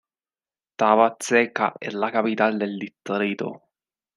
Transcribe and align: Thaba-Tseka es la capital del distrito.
Thaba-Tseka 0.83 1.67
es 1.79 1.93
la 2.05 2.11
capital 2.17 2.57
del 2.57 2.79
distrito. 2.79 3.51